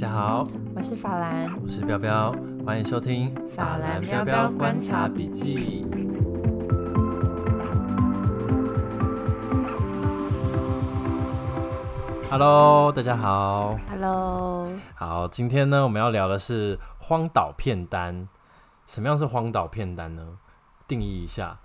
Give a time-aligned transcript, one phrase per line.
[0.00, 2.32] 大家好，我是法兰，我是标标，
[2.64, 5.84] 欢迎收听法兰标标观察笔记。
[12.30, 13.76] Hello，大家好。
[13.90, 18.28] Hello，好，今天呢，我们要聊的是荒岛片单。
[18.86, 20.24] 什么样是荒岛片单呢？
[20.86, 21.58] 定义一下。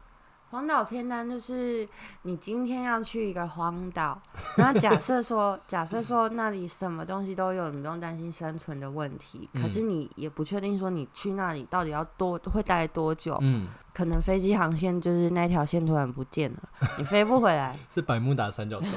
[0.53, 1.87] 荒岛片单就是
[2.21, 4.21] 你今天要去一个荒岛，
[4.55, 9.49] 然后假设说，假设说那里什么东西都有，你不用担心生存的问题。
[9.51, 13.35] 可是你也不确定说你去那里到底要多会待多久。
[13.41, 16.59] 嗯，可能飞机航线就是那条线突然不见了，
[16.99, 17.75] 你飞不回来。
[17.91, 18.87] 是百慕达三角洲。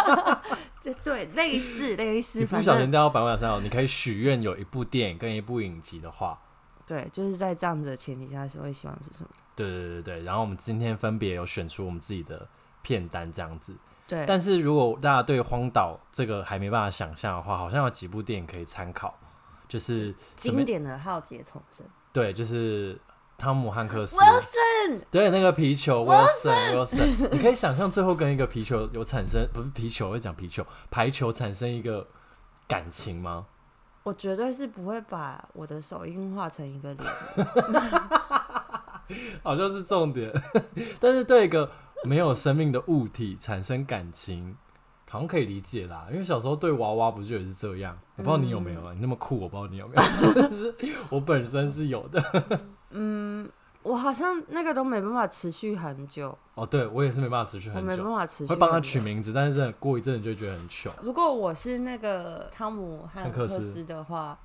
[0.82, 2.38] 对对，类似类似。
[2.38, 6.38] 你不小心掉到百慕达三角，你可以许愿有一部电影跟一部影集的话。
[6.86, 9.28] 对，就是在这样子的前提下，是会希望是什么？
[9.56, 12.46] 对对对对，然后我们今天分别有选出我们自己的
[12.82, 13.74] 片单这样子。
[14.06, 19.18] 对，但是如果大家对荒岛这个还没办法想象的话，好像有几部电影可以参考，
[19.66, 21.84] 就是经典的《浩劫重生》。
[22.12, 22.96] 对，就是
[23.36, 24.16] 汤姆汉克斯。
[24.16, 25.02] Wilson。
[25.10, 26.04] 对，那个皮球。
[26.04, 26.76] Wilson。
[26.76, 27.28] Wilson。
[27.32, 32.06] 你可以想象最后跟一个皮球有产生，不是皮球，我会讲皮球，排球产生一个
[32.68, 33.46] 感情吗？
[34.04, 37.12] 我绝对是不会把我的手印画成一个脸，
[39.42, 40.32] 好像是重点。
[41.00, 41.70] 但是对一个
[42.04, 44.56] 没有生命的物体产生感情，
[45.10, 46.06] 好像可以理解啦。
[46.10, 47.96] 因为小时候对娃娃不就也是这样？
[48.16, 48.92] 我不知道你有没有啊？
[48.94, 50.02] 你那么酷，我不知道你有没有。
[50.34, 50.74] 但是
[51.10, 52.22] 我本身是有的。
[52.90, 53.48] 嗯。
[53.82, 60.90] 我好像那个都没办法持续很久哦，对我也是没办法持续很久，我没办法持续，会帮他取名字，但是真的过一阵子就觉得很糗。
[61.02, 64.36] 如果我是那个汤姆汉克斯的话，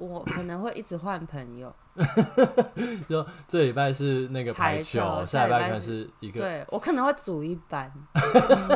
[0.00, 1.72] 我可能会一直换朋友。
[3.08, 7.92] 就这礼拜是那个排球，排球下礼拜可能是一个，对我可能会组一班，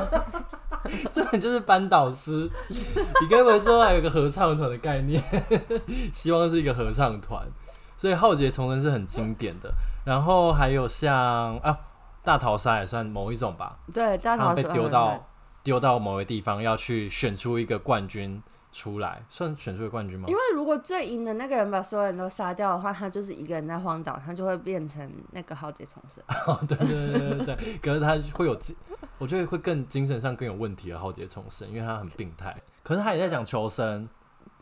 [1.10, 2.50] 这本就是班导师。
[2.68, 5.22] 你该不会说还有一个合唱团的概念？
[6.12, 7.46] 希望是一个合唱团。
[7.96, 9.72] 所以浩劫重生是很经典的，
[10.04, 11.78] 然后还有像啊
[12.22, 13.78] 大逃杀也算某一种吧。
[13.94, 15.26] 对，大逃杀被丢到
[15.62, 18.42] 丢到某个地方，要去选出一个冠军
[18.74, 20.26] 出来，算选出一个冠军吗？
[20.28, 26.22] 因为如果最赢的那个人把所有人都杀掉的话，他就是一个人在荒岛，他就会变成那个浩劫重生。
[26.46, 28.58] 哦，对对对对对，可是他会有，
[29.18, 32.60] 我觉得会更精神上更有问题的浩劫重生，因为他很病态。
[32.82, 34.08] 可是他也在讲求生。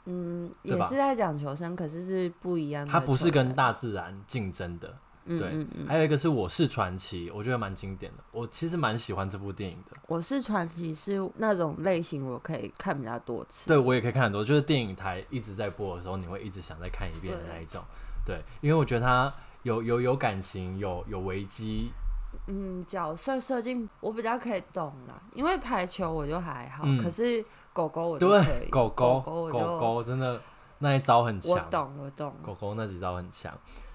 [0.04, 2.90] 嗯，也是在讲求生，可是是不一样的。
[2.90, 4.92] 他不是跟大自然竞争的，
[5.24, 5.38] 对。
[5.38, 5.86] 嗯嗯嗯。
[5.86, 8.24] 还有一个是《我是传奇》，我觉得蛮经典的。
[8.30, 9.96] 我其实蛮喜欢这部电影的。
[10.06, 13.68] 《我是传奇》是那种类型，我可以看比较多次。
[13.68, 17.82] 对，我也可以看很多，就是电影台一直在播的时候，你会一直想再看一遍的那一种。
[18.24, 19.32] 对，因为我觉得它
[19.62, 21.90] 有有有感情，有有危机。
[22.46, 27.44] 嗯，角色设定我比较可以懂啦，因为排球我就还好，嗯、可是。
[27.74, 30.38] 狗狗我就可以，狗狗狗狗真的
[30.80, 32.34] 那一招很强，我懂我懂。
[32.42, 33.50] 狗狗那几招很强，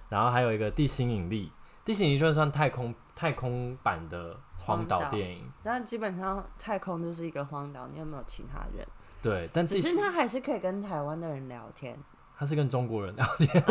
[0.10, 1.52] 然后还有一个地心引力，
[1.84, 8.88] 地心引力就算太空太空版的荒岛电影，但基本上太空就是一个荒岛，你有没有其他人？
[9.22, 11.98] 对，但其实他还是可以跟台湾的人聊天，
[12.38, 13.64] 他是跟中国人聊天，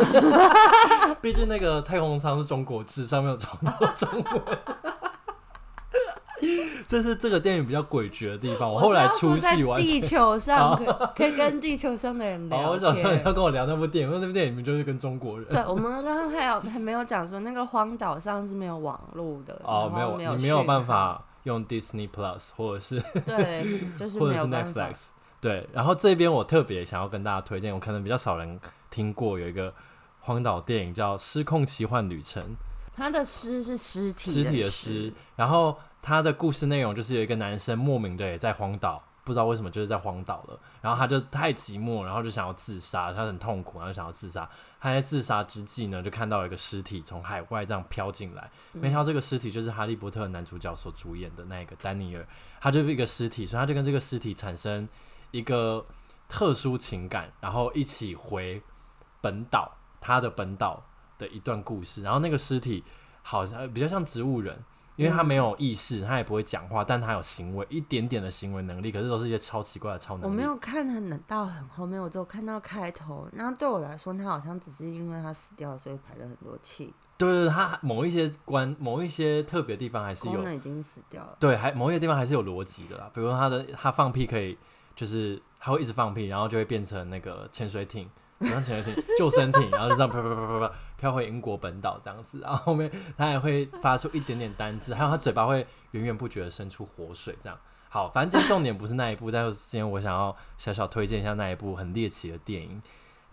[1.21, 4.57] 毕竟那个太空舱是中国制，上面有超多中文。
[6.87, 8.71] 这是这个电影比较诡谲的地方。
[8.71, 12.69] 我后来出戏完全，地球上可，可以跟地球上的人聊天。
[12.69, 15.49] 我想说你要跟我聊那部电影，因为那部电影就是跟中国人。
[15.49, 25.07] 对，我们刚刚还有还没有讲说那个荒岛上是没有网络的哦，没有，你没有办法用 Disney Plus 或者是对，就是或者是 Netflix。
[25.41, 28.57] 对，然后这边我特别想要跟大家推荐，我可能比较少人
[28.89, 29.73] 听过，有一个
[30.21, 32.41] 荒岛电影叫《失控奇幻旅程》。
[32.95, 35.77] 它的尸是尸体，尸体的尸，然后。
[36.07, 40.57] 他的故事内容就是有一个男生莫名的也在荒岛，不知道为什么就是在荒岛了。
[40.79, 44.49] 然后他就太寂寞，然后就想要自杀，他很痛苦，然后想要自杀。
[44.79, 52.25] 他在自杀之际呢，就看到一个尸体从海外这样飘进来，没想到这个尸体就是哈利波特男主角所主演的那个丹尼尔，
[52.61, 54.87] 他就是一个尸体，所以他就跟这个尸体产生
[55.31, 55.85] 一个
[56.29, 58.61] 特殊情感，然后一起回
[59.19, 60.85] 本岛，他的本岛
[61.17, 62.01] 的一段故事。
[62.01, 62.81] 然后那个尸体
[63.23, 64.63] 好像比较像植物人。
[64.97, 70.25] 因为他没有意识，他也不会讲话，但他有行为，一点点的行为能力，可是都是一些超奇怪的超能力。
[70.25, 73.29] 我没有看很到很后面，我只有看到开头。
[73.33, 76.93] 那对我来说，他好像只是因为他死掉，所以排了很多气。
[77.15, 80.41] 对对对，他某一些关，某一些特别的地方还是有。
[80.41, 81.37] 那已经死掉了。
[81.39, 83.09] 对，还某一些地方还是有逻辑的啦。
[83.13, 84.57] 比如说他的他放屁可以，
[84.95, 88.09] 就是他会一直放屁，然后就会变成那个潜水艇。
[88.39, 97.57] 然后潜水艇、救生艇，然后就这样飘飘飘飘飘飘回英国本岛这样子，然后后面他还会发出一点点单字，还有他嘴巴会源源不绝的生出活水，这样
[97.89, 102.81] 好，反正今天重点不是那一部，但是今天我想要小小推荐一下那一部很猎奇的电影。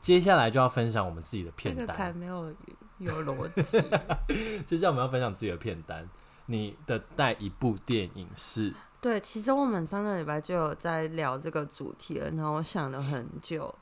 [0.01, 2.55] 接下来就要分享我们自己的片单，才没有
[2.99, 3.83] 有逻辑。
[4.65, 6.07] 接下来我们要分享自己的片单，
[6.47, 8.73] 你的带一部电影是？
[9.01, 13.75] 对，其实我们上个礼拜就有在聊这个主题了，然后我想了很久，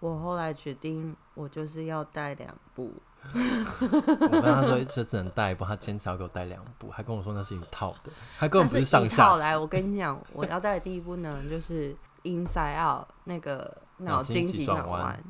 [0.00, 2.92] 我后来决定我就是要带两部。
[3.34, 9.34] 我跟他说就只能带一部，他坚持要给我带两部，还跟我说那是一套的，他根本不是上下。
[9.34, 11.92] 来，我跟你讲，我要带的第一部呢，就是
[12.22, 15.22] 《Inside Out》那个脑筋急转弯，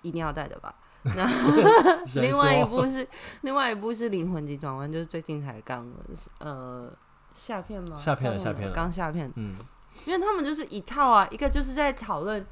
[0.00, 0.74] 一定要带的吧？
[1.04, 3.06] 那另外一部是
[3.42, 5.86] 另外一部是《灵魂急转弯》，就是最近才刚
[6.38, 6.90] 呃
[7.34, 7.94] 下片吗？
[7.94, 9.30] 下片了，下片了，刚下片。
[9.36, 9.54] 嗯，
[10.06, 12.44] 因为他们就是一套啊，一个就是在讨论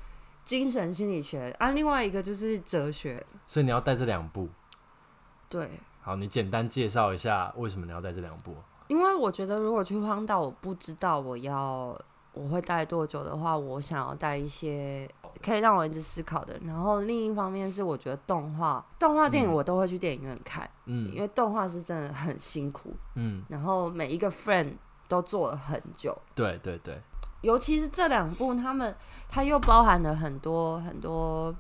[0.45, 3.25] 精神心理学啊，另外一个就是哲学。
[3.47, 4.49] 所以你要带这两部。
[5.49, 5.69] 对，
[6.01, 8.55] 好，你简单介绍一下为什么你要带这两部？
[8.89, 11.97] 因为我觉得如果去荒岛，我不知道我要
[12.33, 15.09] 我会待多久的话，我想要带一些
[15.43, 16.59] 可以让我一直思考的。
[16.65, 24.75] 然后另一方面是，我觉得动画动画电影我都会去电影院看，嗯，因为动画是真的很辛苦，嗯，然后每一个 friend
[25.09, 27.01] 都做了很久，对对对，
[27.43, 28.95] 尤其是这两部，他们
[29.29, 31.55] 它又包含了很多很多。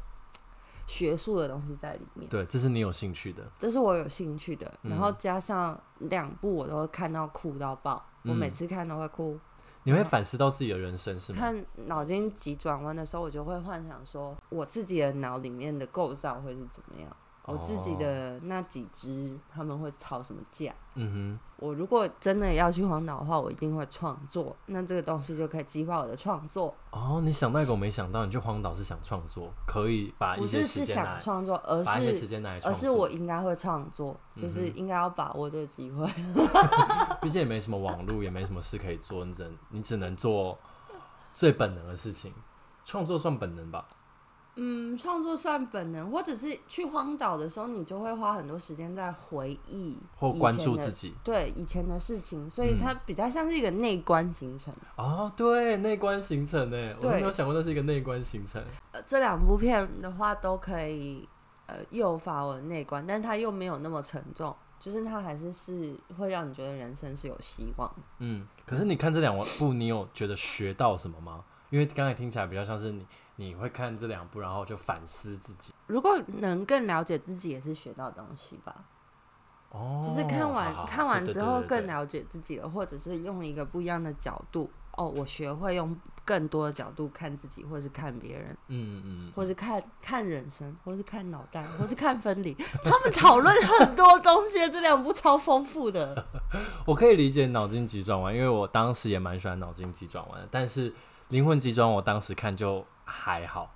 [0.86, 9.38] 学术的东西在里面，对，这是你有兴趣的，这是我有兴趣的，然后加上两部我都会看到哭到爆，嗯、我每次看都会哭。
[9.84, 11.38] 你会反思到自己的人生是吗？
[11.38, 17.16] 看脑筋急转弯的时候，我就会幻想说，我自己的脑里面的构造会是怎么样。
[17.46, 20.72] 我自己的那几只，他们会吵什么架？
[20.94, 24.54] 嗯哼，我如果真的要去荒岛的话，我一定会创作。
[24.66, 26.72] 那这个东西就可以激发我的创作。
[26.90, 31.90] 哦，你想到一个我没想到，你去荒岛是想创作，可以把一些时间来，不是是想创作，而是
[32.62, 36.06] 而是我应该会创作，就是应该要把握这个机会。
[37.20, 40.56] 毕竟也没什么网络，也没什么事可以做，你只能你只能做
[41.34, 42.32] 最本能的事情，
[42.84, 43.86] 创作算本能吧。
[44.62, 54.70] 嗯，创作算本能，或者是去荒岛的时候，你就会花很多时间在回忆或关注自己，对以前的事情，所以它比较像是一个内观行程。
[54.98, 58.62] 嗯、哦，对，内观行程呢，我没有想过那是一个内观行程。
[58.92, 61.26] 呃，这两部片的话都可以
[61.64, 67.90] 呃诱发我的内观，但是它又没有那么沉重，就是它还是是会让你觉得人生是有希望。
[68.18, 71.42] 嗯，可是你看这两部，你有觉得学到什么吗？
[71.70, 73.06] 因为刚才听起来比较像是你。
[73.36, 75.72] 你会看这两部，然后就反思自己。
[75.86, 78.84] 如果能更了解自己，也是学到东西吧。
[79.70, 84.70] 哦，就是看完看完之后更了解自己了，或者是用一个不一样的角度。
[84.92, 88.54] 哦，我学会用更多的角度看自己，或是看别人。
[88.68, 92.52] 嗯嗯，或是看看人生，或是看脑袋，或是看分离。
[92.84, 96.26] 他们讨论很多东西，这两部超丰富的。
[96.84, 100.92] 我可以理解脑筋急转弯，因为我当时也蛮喜欢脑筋急转弯的，但是
[101.30, 102.84] 灵魂急转我当时看就。
[103.12, 103.68] 还好，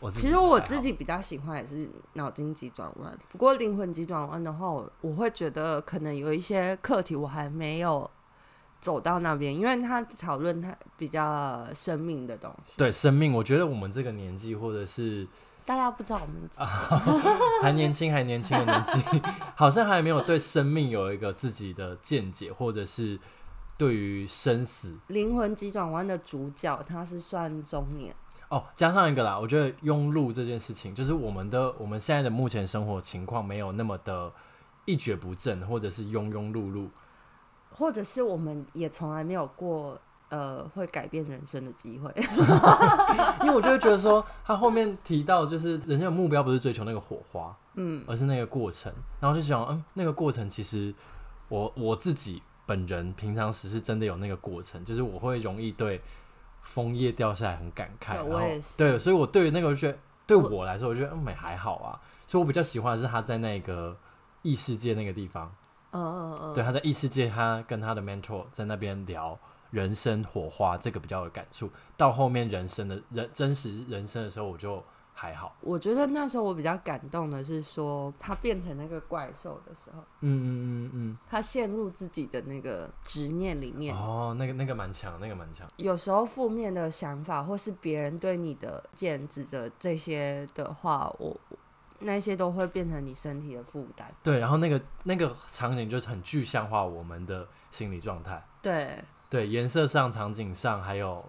[0.00, 3.16] 我其实我自己比较喜欢也是脑筋急转弯。
[3.30, 8.10] 不过灵魂急转弯的话，我我会觉得可能有一些课题我还没有
[8.80, 12.76] 走到那边，因为他讨论他比较生命的东西。
[12.76, 15.24] 对生命，我觉得我们这个年纪或者是
[15.64, 16.50] 大家不知道我们
[17.62, 19.22] 还年轻还年轻的年纪，
[19.54, 23.16] 好像还没有对生命有一个自己的见解，或者是
[23.80, 24.94] 对于生死。
[25.06, 28.14] 灵魂急转弯的主角他是算中年。
[28.50, 34.30] 哦，加上一个啦，我觉得庸碌这件事情，就是我们的我们现在的目前生活情况没有那么的
[34.84, 36.90] 一蹶不振，或者是庸庸碌碌，
[37.70, 42.12] 或者是我们也从来没有过呃会改变人生的机会，
[43.40, 50.94] 因为我就会觉得说，他后面提到就是人家的目标不是追求那个火花，嗯，而是那个过程，然后就想，嗯，那个过程其实
[51.48, 56.00] 我我自己本人平常时是真的有那个过程，就是我会容易对。
[56.62, 58.76] 枫叶掉下来很感慨，对，我也是。
[58.76, 61.98] 对，所以我对于那个，我觉得对我来说，我觉得嗯，美还好啊。
[62.26, 63.96] 所以我比较喜欢的是他在那个
[64.42, 65.50] 异世界那个地方，
[65.92, 69.36] 嗯嗯嗯，对，他在异世界，他跟他的 mentor 在那边聊
[69.70, 71.70] 人生火花，这个比较有感触。
[71.96, 74.84] 到后面人生的人真实人生的时候，我就。
[75.20, 83.94] 还好，我觉得那时候我比较感动的是说，他变成那个怪兽的时候，嗯嗯嗯嗯，他陷入自己的那个执念里面。
[83.94, 85.70] 哦，那个那个蛮强，那个蛮强。
[85.76, 91.38] 有时候负面的想法，或是别人对你的见指责这些的话，我
[91.98, 94.10] 那些都会变成你身体的负担。
[94.22, 98.42] 对，然后那个那个场景就是很具象化我们的心理状态。
[98.62, 98.96] 对
[99.28, 101.22] 对，颜色上、场景上还有。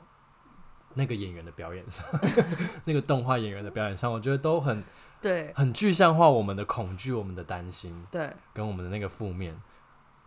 [0.94, 2.06] 那个演员的表演上，
[2.86, 4.84] 那个动画演员的表演上，我觉得都很
[5.22, 9.60] 对，很具象化我们的恐惧、我们的担心，对，跟我们的那个负面。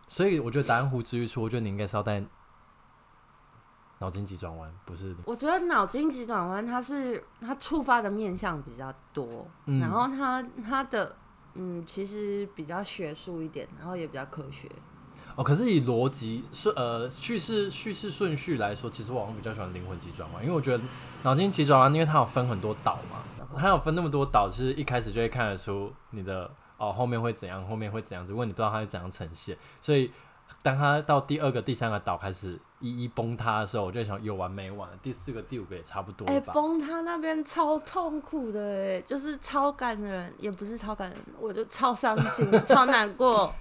[0.07, 2.23] 所以我觉得《答案呼之欲出》，我觉得你应该是要带
[3.99, 5.15] 脑筋急转弯不是？
[5.25, 11.15] 我觉得脑筋急转弯它是它触发的面向比较多，嗯、然后它它的
[11.55, 14.69] 嗯其实比较学术一点，然后也比较科学。
[15.35, 20.83] 哦，可是以逻辑顺呃叙事叙事顺序来说，其实我好像比较喜欢灵魂急转弯，因为我觉得
[21.23, 23.23] 脑筋急转弯，因为它有分很多岛嘛，
[23.57, 30.11] 它有分那么多岛，其实一开始就会看得出你的哦后面会怎样，后面会怎样，只不过你不知道它会怎样呈现，所以。
[30.61, 34.87] 当它到第二个、第三个岛开始一一崩塌的时候，我就想有完没完？
[35.01, 36.23] 第四个、第五个也差不多。
[36.27, 43.51] 哎、欸，崩塌那边超痛苦的，哎，就是超感人，也不是超感人，我就超伤心， 超难过。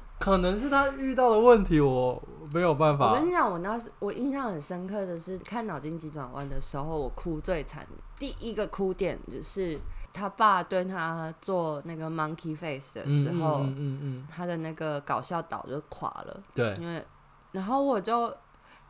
[0.18, 2.22] 可能是他遇到的问题，我
[2.52, 3.10] 没有办法。
[3.10, 7.86] 我跟你讲，我那时我印象很深刻的是看脑筋急转弯的时候，我哭最惨。
[8.18, 9.78] 第一个哭点就是。
[10.14, 16.42] 他爸对他做那个 monkey face 的时候，嗯嗯嗯嗯、他的那个搞笑岛就垮了。
[16.54, 17.02] 对，因为
[17.52, 18.30] 然后我就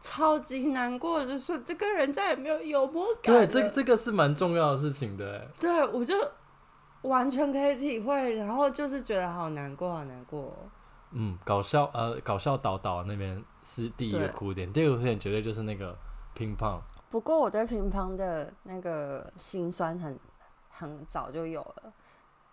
[0.01, 3.33] 超级难过，就说这个人再也没有幽默感。
[3.33, 5.49] 对，这这个是蛮重要的事情的。
[5.61, 6.13] 对，我就
[7.03, 10.53] 完全可以体会，然后就是觉得好难过，好难过。
[11.13, 15.97] 嗯，搞笑呃，搞笑岛岛那边是第一个哭点，第二个哭点绝对就是那个
[16.35, 16.81] 乒乓。
[17.11, 20.19] 不过我对乒乓的那个心酸很。
[20.75, 21.93] 很早就有了，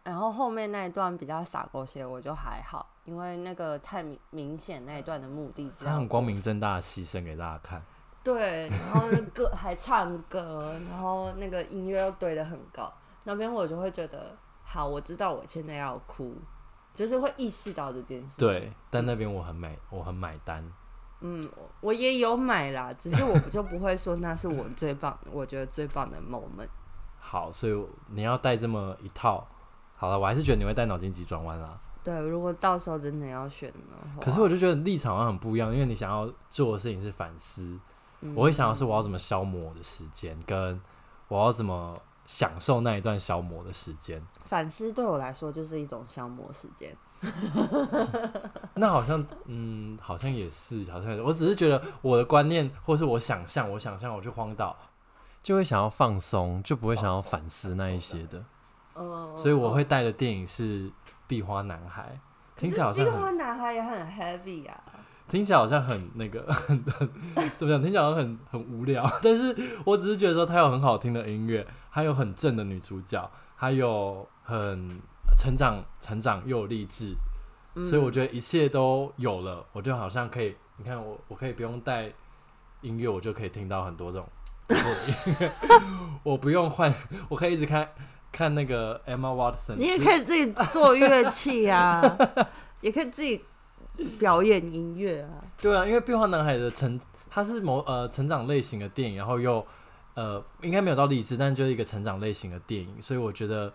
[0.03, 7.81] 然后后面那一段比较洒狗血，我就还好，因为那个太明明显那一段的目的是他很光明正大的牺牲给大家看，
[8.21, 16.35] 对，然后那歌还唱歌，然后那个音乐又堆得很高，那边我就会觉得，好，我知道我现在要哭，
[16.99, 18.45] 就是会意识到这件事情。
[18.45, 20.69] 对，但那边我很买，我很买单。
[21.21, 26.67] 嗯，我也有买啦，只是我 就不会说那是我最棒，我觉得最棒的 moment。
[27.17, 29.47] 好，所以你要带这么一套，
[29.95, 31.79] 好了，我还是觉得你会带脑筋急转弯啦。
[32.03, 33.77] 对，如果到时候真的要选的
[34.17, 37.79] 话，可是我就觉得立场很不一样，因为你想要做的事情是反思，
[38.19, 40.81] 嗯、我会想要是我要怎么消磨我的时间，跟
[41.29, 41.97] 我要怎么
[42.29, 44.21] 享受那一段消磨的时间。
[44.45, 46.95] 反思对我来说就是一种消磨时间。
[48.75, 54.77] 那好像，嗯，好像也是，好像也是，我只是觉得我的观念，或是我想象，我想象我去荒岛。
[55.41, 58.43] 就会想要放松，就不会想要反思那一些的。
[58.93, 60.87] 嗯，所以我会带的电影是
[61.25, 62.19] 《壁花男孩》，
[62.59, 64.83] 听起来好像《壁花男孩》也很 heavy 啊。
[65.29, 67.09] 听起来好像很那个， 很很
[67.57, 67.81] 怎么讲？
[67.81, 69.09] 听起来好像很很无聊。
[69.23, 69.55] 但是
[69.85, 74.99] 我只是觉得说，它有很好听的音乐，还有很正的女主角，还有很
[75.37, 77.15] 成长、成长又励志。
[77.75, 82.11] 嗯，所以我觉得一切都有了，我就好像可以，你看我，我可以不用带
[82.81, 84.27] 音乐，我就可以听到很多这种。
[86.23, 86.93] 我不用换，
[87.29, 87.87] 我可以一直看
[88.31, 89.75] 看那个 Emma Watson。
[89.77, 92.01] 你也可以自己做乐器啊，
[92.81, 93.43] 也可以自己
[94.19, 95.29] 表演音乐啊。
[95.61, 99.65] 对啊，因为《壁花男孩》的成，它是某呃成长类型的电影，然后又
[100.15, 103.73] 呃应该没有到励志，但就是一个成长类型的电影，所以我觉得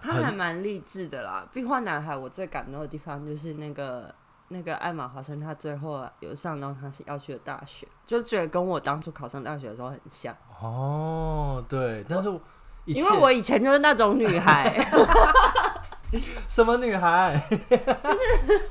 [0.00, 1.46] 他还蛮励志的啦。
[1.54, 4.14] 《壁画男孩》我最感动的地方就是那个。
[4.48, 10.32] 那个艾玛华森，他最后有上到他要去的大学，就觉得跟我当初考上大学的时候很像。
[10.62, 12.28] 哦，对，但是
[12.84, 14.72] 因为我以前就是那种女孩，
[16.46, 17.44] 什么女孩？
[17.50, 18.70] 就是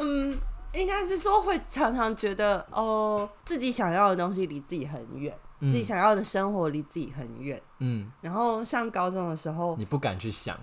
[0.00, 0.38] 嗯，
[0.74, 7.62] 应该是说会常常觉得哦，自己想要的东西离自己很远，嗯、自己想要的生活离自己很远。
[7.78, 10.56] 嗯，然后上高中的时候，你不敢去想，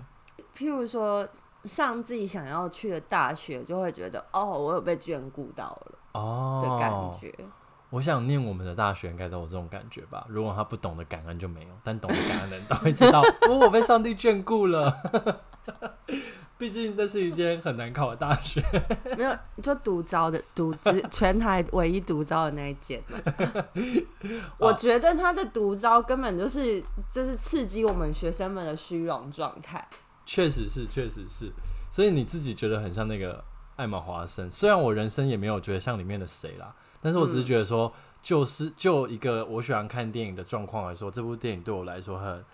[0.56, 1.26] 譬如说。
[1.64, 6.90] 上自己想要去的大学，就会觉得哦，我有被眷顾到了哦的感
[7.20, 7.34] 觉。
[7.90, 10.24] 我想念我们的大学，应该都有这种感觉吧。
[10.28, 15.02] 如果他不懂得感恩就没有，但懂得感恩的人都会知道， 哦，我被上帝眷顾了。
[16.58, 18.60] 毕竟那是一间很难考的大学，
[19.16, 23.00] 没有就独招的独资， 全台唯一独招的那一间。
[24.58, 29.88] 我觉得他的独招根本就是就是刺激我们学生们的虚荣状态。
[30.26, 31.52] 确实是，确实是，
[31.90, 33.42] 所以你自己觉得很像那个
[33.76, 34.50] 艾玛华森。
[34.50, 42.44] 虽然我人生也没有觉得像里面的谁啦，但是我只是觉得说，就是就一个我喜欢看电影的状况来说，这部电影对我来说很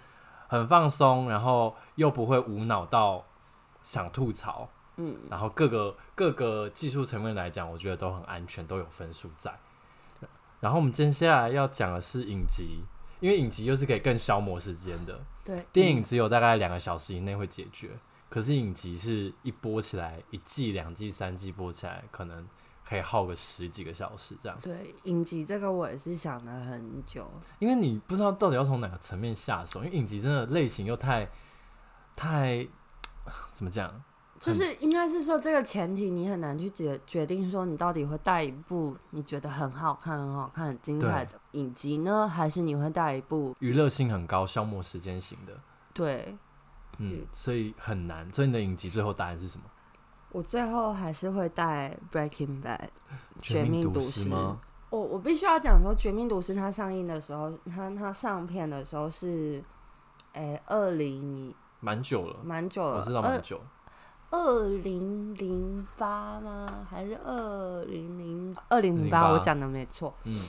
[0.49, 3.25] 很放松，然后又不会无脑到
[3.85, 9.55] 想吐槽，嗯，然后各个各个技术层面来讲，我觉得都很安全，都有分数在。
[10.59, 12.81] 然后我们接下来要讲的是影集。
[13.21, 22.47] 因为影集又是可以更消磨时间的，对，电影只有大概两个小时以内会解决，嗯、可是影集是一播起来，一季、两季、三季播起来，可能
[22.85, 24.59] 可以耗个十几个小时这样。
[24.61, 27.27] 对，影集这个我也是想了很久，
[27.61, 31.27] 因为你不知道到底要从哪个层面下手，因为影集真的类型又太
[32.15, 32.67] 太
[33.53, 33.91] 怎么讲，
[34.41, 45.59] 就是应该是说这个前提，你很难去决决定说你到底会带一部你觉得很好看、很好看、很精彩的影集呢，还是你会带一部娱乐性很高、消磨时间型的？
[45.93, 46.37] 对，
[46.99, 48.31] 嗯，所以很难。
[48.33, 49.65] 所以你的影集最后答案是什么？
[50.33, 52.79] 我最后还是会带《Breaking Bad》
[53.41, 54.61] 绝命毒师吗？
[54.91, 59.63] 我我必须要讲说，《绝命毒师》它上映的时候，它它上片的时候是，
[60.33, 61.55] 诶，二零
[61.85, 63.61] 蛮久了，蛮久了，我知道蛮久。
[64.31, 66.67] 二零零八吗？
[66.91, 69.31] 还是二零零二零零八？
[69.31, 70.15] 我讲的没错。
[70.25, 70.41] 嗯。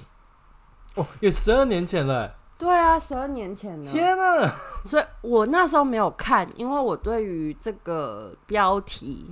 [0.96, 2.34] 哦，也十二年前了。
[2.58, 3.92] 对啊，十二年前了。
[3.92, 4.50] 天哪！
[4.86, 9.30] 所以我那时候没有看，因为我对于这个标题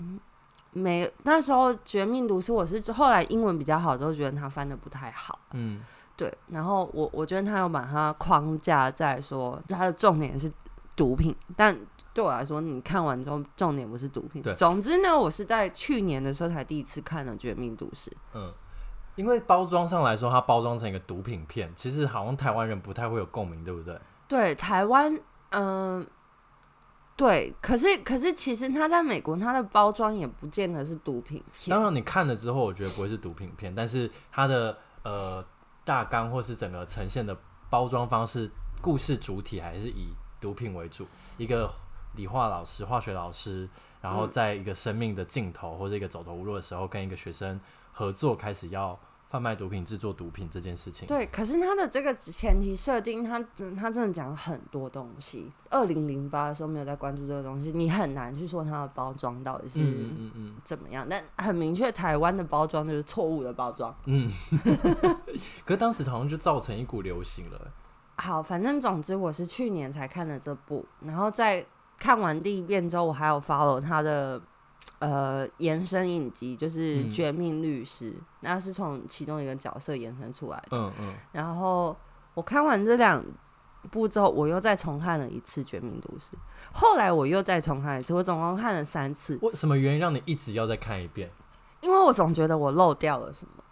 [0.74, 5.39] 没那时候《绝命毒师》，我是后来英文比较好之后，觉得他翻的不太好。
[5.53, 5.81] 嗯。
[6.17, 10.51] 对，然后我我觉得他有把它框架在说，他的重点是
[10.95, 11.75] 毒品，但。
[12.13, 14.39] 对我来说，你看完之后，重点不是毒品。
[14.39, 18.12] 对，总之呢，我是在去年的时候才第一次看了《绝命毒师》。
[18.34, 18.53] 嗯，
[19.15, 24.00] 因为包装上来说，它包装成一个毒品片，其实好像台湾人不太会有共鸣，对不对？
[24.27, 25.12] 对，台湾，
[25.50, 26.05] 嗯、呃，
[27.15, 27.51] 对。
[27.60, 31.75] 可是，可是，其实它在美国，它的包装也不见得是毒品片。
[31.75, 35.43] 当然，你看了之后，我觉得不会是毒品片，但是它的呃
[35.84, 37.36] 大纲或是整个呈现的
[37.72, 38.48] 包装方式、
[38.82, 41.67] 故事主体还是以毒品为主，一个。
[42.15, 43.67] 理化老师、化学老师，
[44.01, 47.60] 然后在一个生命的尽头、嗯、或者一个走投无路的时候，跟一个学生
[47.91, 48.98] 合作，开始要
[49.29, 51.08] 贩卖毒品、制作毒品这件事情。
[51.08, 55.51] 对，可是他的这个前提设定，他真他真的讲了很多东西。
[55.72, 61.03] 二零零八的时候没有在关注这个东西，你很难去说它的包装到底是嗯嗯怎么样。
[61.05, 63.96] 嗯嗯嗯，但很明确，台湾的包装就是错误的包装。
[64.05, 64.29] 嗯，
[65.65, 67.72] 可是当时好像就造成一股流行了。
[68.17, 71.65] 好，反正总之我是去年才看了这部，然后在。
[72.03, 74.41] 看完第一遍之后，我还有 follow 他的
[75.00, 80.77] 呃延伸影集，就是《绝命律师》，嗯，那是从其中一个角色延伸出来的。
[80.77, 81.13] 嗯嗯。
[81.31, 81.95] 然后
[82.33, 83.24] 我看完这两
[83.89, 86.31] 部之后，我又再重看了一次《绝命毒师》，
[86.74, 89.39] 后来我又再重看一次，我总共看了三次。
[89.41, 91.32] 为什么原因让你一直要再看一遍？
[91.80, 93.62] 因为我总觉得我漏掉了什么。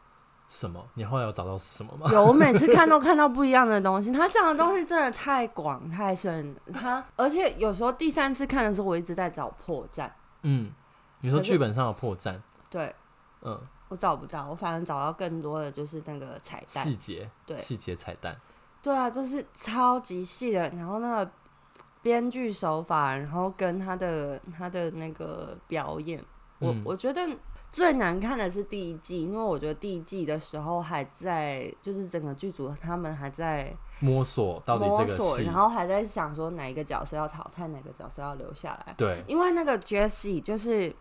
[0.53, 0.85] 什么？
[0.95, 2.11] 你后来有找到是什么吗？
[2.11, 4.11] 有，我每次看都看到不一样的东西。
[4.11, 10.11] 他讲的东西真的太广太深，他而且有时候第三次看的时候，我一直在找破绽。
[10.41, 10.69] 嗯，
[11.21, 12.37] 你说剧本上的破绽？
[12.69, 12.93] 对，
[13.43, 18.35] 嗯，我找不到，我反正找到更多的就是那个彩蛋细节，对，细节彩蛋。
[18.81, 21.31] 对啊，就是超级细的，然后那个
[22.01, 26.21] 编剧手法，然后跟他的他的那个表演，
[26.59, 27.21] 我、嗯、我觉得。
[27.71, 38.93] 最难看的是第一季，因为我觉得第一季的时候还在，就是整个剧组他们还在摸索到底这个然后还在想说哪一个角色要淘汰，哪个角色要留下来。
[38.97, 40.93] 对，因为那个 Jesse 就是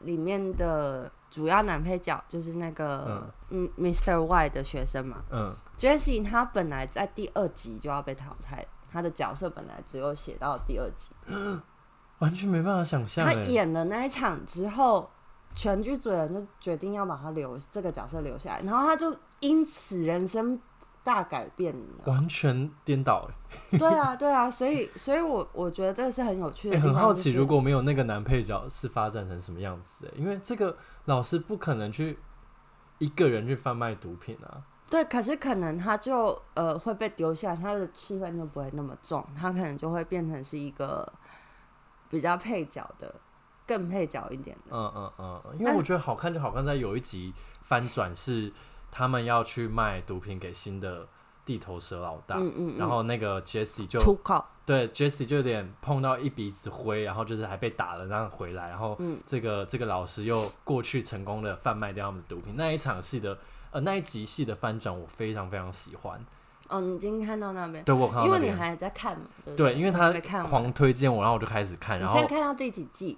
[0.00, 4.16] 里面的主要男配角，就是那个嗯 Mr.
[4.16, 5.22] White 的学生嘛。
[5.30, 11.10] 嗯，Jesse 他本来在第二集就要被淘汰，他的角色本来只有写到第二集，
[12.18, 13.24] 完全没办法想象。
[13.24, 15.08] 他演了那一场之后。
[15.56, 20.60] 全剧组人就决定要把他留这个角色留下来，然后他就因此人生
[21.02, 23.26] 大改变，完全颠倒。
[23.78, 26.78] 对啊，对啊，所以， 所以我我觉得这个是很有趣的。
[26.78, 30.12] 很好奇，如果没有那个男配角，是发展成什么样子？
[30.14, 32.18] 因为这个老师不可能去
[32.98, 34.62] 一个人去贩卖毒品啊。
[34.90, 41.10] 对，可是可能他就呃会被丢下，他的气氛就不会那么重，他可能就会变成是一个
[42.10, 43.14] 比较配角的。
[43.66, 48.52] 更配角一点的，嗯嗯嗯，因为我觉得好看就好看在有一集翻转是
[48.90, 51.06] 他们要去卖毒品给新的
[51.44, 53.98] 地头蛇老大，嗯嗯，然后那个 Jesse 就
[54.64, 63.38] 对 Jesse 就有点碰到一鼻子灰，然后就是还被打了，然后回来，然后这个、嗯、这个老师又过去成功的贩卖掉他们的毒品，那一场戏的
[63.70, 66.24] 呃那一集戏的翻转我非常非常喜欢。
[66.68, 67.84] 哦，你今天看到那边？
[67.84, 73.16] 对，我看到，因为你还在看嘛，对，对，因为他狂推荐我，然后我就开始看，然后你现在看到第几季？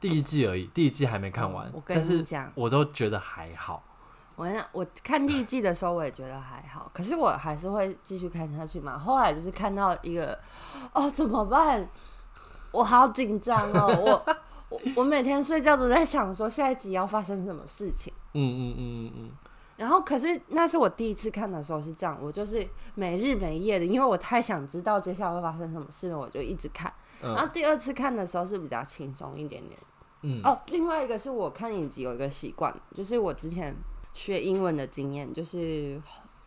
[0.00, 1.68] 第一季而已，第一季还没看完。
[1.68, 3.82] 嗯、我跟你讲，我都觉得还好。
[4.36, 6.90] 我跟你讲，我看第一季的时候，我也觉得还好。
[6.94, 8.98] 可是我还是会继续看下去嘛。
[8.98, 10.38] 后来就是看到一个，
[10.94, 11.86] 哦，怎么办？
[12.72, 14.22] 我好紧张哦！
[14.30, 14.36] 我
[14.70, 18.12] 我我每天睡觉都在想说下一集要发生什么事情。
[18.32, 19.30] 嗯嗯嗯嗯嗯。
[19.76, 26.92] 然后，可是那是我第一次看的时候是这样，我就是没日没夜的，因为我太想知道接下来会发生什么事了，我就一直看。
[27.22, 29.78] 然后第二次看的时候是比较轻松一点点。
[30.22, 30.40] 嗯。
[30.42, 33.74] 哦，另外一个是我看影集有一个习惯，就是我之前
[34.12, 36.00] 学英文的经验，就是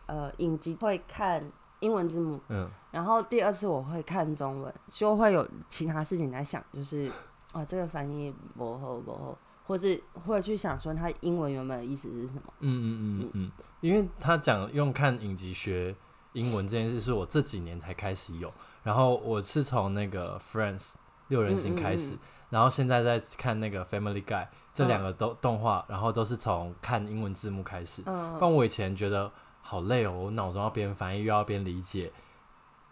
[0.06, 1.44] 呃影集会看
[1.80, 2.40] 英文字幕。
[2.48, 2.68] 嗯。
[2.90, 7.10] 然后第二次我会看中文，就会有其他事情在想，就是
[7.52, 12.42] 哦，这个翻译不好不好，或者或者去想说他英文原本的意思是什么？
[12.60, 15.94] 嗯嗯嗯嗯嗯，因为他讲用看影集学
[16.34, 18.52] 英文这件事，是我这几年才开始有。
[18.84, 20.92] 然后我是从那个 Friends
[21.26, 22.18] 六人行开始，嗯嗯嗯
[22.50, 28.02] 然后现在在看那个 Family Guy 这两个都动画，嗯、然后都是从看英文字幕开始。
[28.06, 29.28] 嗯，但我以前觉得
[29.60, 32.12] 好累哦，我脑中要边翻译又要边理解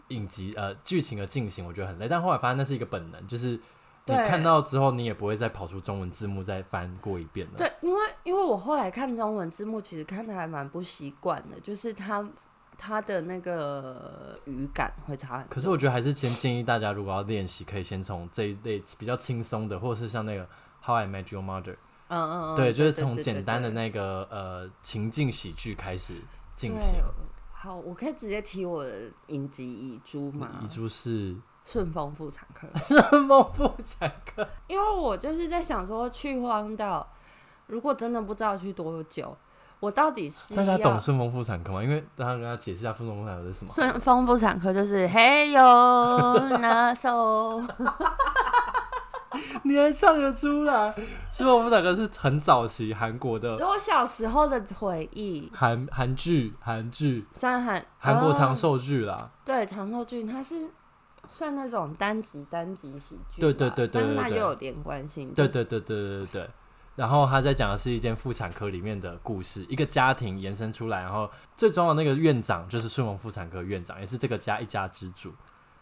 [0.09, 2.09] 影集呃剧情的进行，我觉得很累。
[2.09, 3.61] 但后来发现那是一个本能，就是。
[4.05, 7.53] 你看到之后，你也不会再跑出中文字幕再翻过一遍了。
[7.57, 12.29] 对，因为因为我后来看中文字幕，其实看的还蛮不习惯的，就是它
[12.85, 15.55] 它的那个语感会差很多。
[15.55, 20.43] 可是我觉得还是先建议大家，如果要练习，可以先从这一类比较轻松的，或者是像那个
[20.85, 21.75] 《How I Met Your Mother》。
[22.09, 22.57] 嗯嗯嗯。
[22.57, 26.17] 对，就是从简单的那个呃情境喜剧开始
[26.57, 27.01] 进行。
[27.53, 30.49] 好，我可以直接提我的影集遗珠吗？
[30.65, 31.37] 遗珠是。
[31.65, 37.09] 顺风妇产科， 顺风妇产科，因为我就是在想说，去荒岛，
[37.69, 39.39] 如果真的不知道去多久，
[39.83, 41.83] 我到底是大家懂顺丰妇产科吗？
[41.83, 43.73] 因为大家跟他解释一下顺丰妇产科是什么。
[43.75, 47.61] 顺丰妇产科就是嘿哟那首，
[49.65, 50.95] 你还唱得出来？
[51.33, 55.51] 顺风妇产科是很早期韩国的，就我小时候的回忆。
[55.53, 59.31] 韩韩剧，韩剧，算韩韩国长寿剧啦。
[59.45, 60.71] 对，长寿剧它是。
[61.31, 65.33] 算那种单集单集喜剧，对对对对，但是它又有连贯性。
[65.33, 66.51] 对对对对对对对。
[66.95, 75.33] 然后他在讲的是一间妇产科里面的故事，一个家庭延伸出来，然后最重要的那个院长就是顺丰妇产科院长，也是这个家一家之主。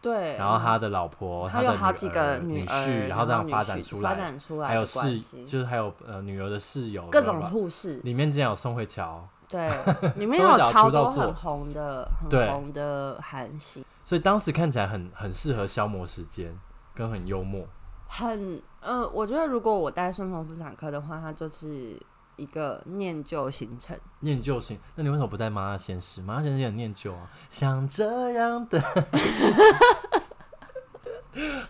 [0.00, 0.36] 对。
[0.36, 7.96] 然后他的老婆，他有好几个女婿，然后这样发展出来，发展出来，还有室，就是还有呃女儿的室友，各种护士。
[8.04, 9.28] 里面竟然有宋慧乔。
[9.48, 9.68] 对，
[10.14, 13.84] 里面有超多很红的、很红的韩星。
[14.04, 16.56] 所以当时看起来很很适合消磨时间，
[16.94, 17.66] 跟很幽默。
[18.12, 21.96] 很呃，我觉得如果我带顺风妇产科的话，它就是
[22.36, 23.96] 一个念旧行程。
[24.18, 26.20] 念旧行，那你为什么不带麻辣鲜师？
[26.20, 28.82] 麻辣鲜师也很念旧啊，像这样的，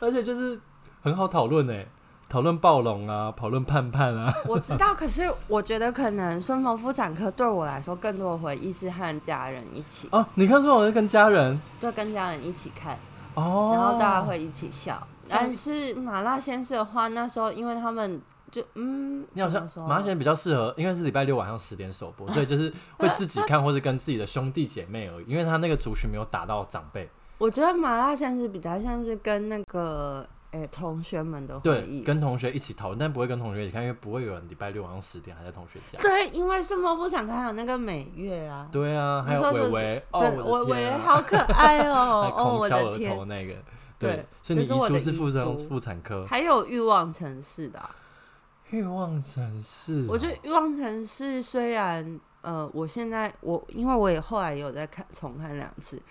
[0.01, 0.59] 而且就是
[1.03, 1.87] 很好讨论哎。
[2.29, 4.33] 讨论暴龙啊，讨论盼盼啊。
[4.47, 10.09] 我知道， 可是我觉得可能顺风妇产科对我来说，更多的回忆是和家人一起。
[10.13, 11.61] 哦，你看顺丰是跟家人？
[11.81, 12.97] 对，跟家人一起看。
[13.41, 13.73] 哦。
[13.75, 15.07] 然后大家会一起笑。
[15.29, 25.25] 但是麻辣鲜师的话，那时候因为他们就嗯，你好像麻辣鲜师比较适合，因为是礼拜六晚上十点首播， 所以就是会自己看，或是跟自己的兄弟姐妹而已。
[25.27, 27.09] 因为他那个族群没有打到长辈。
[27.39, 30.27] 我觉得麻辣鲜师比较像是跟那个。
[30.53, 36.03] 哎、欸，同学们的回忆，跟同学一起讨论，但不会跟同学一起看，因为不会有人礼拜六晚上十点还在同学家。
[36.03, 38.69] 对，因为顺风妇产科还有那个美月啊。
[38.73, 43.55] 对啊，还有伟伟，哦，伟伟好可爱哦，哦，我的天， 那个，
[43.97, 47.81] 对，所以你遗珠是妇产妇产科，还有欲望城市的
[48.71, 50.05] 欲望城市。
[50.09, 56.03] 我觉得欲望城市虽然，呃，我现在我因为我也后来也有在看重看两次。